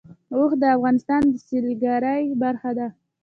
اوښ 0.35 0.51
د 0.61 0.63
افغانستان 0.75 1.21
د 1.29 1.33
سیلګرۍ 1.45 2.23
برخه 2.43 2.71
ده. 2.77 2.87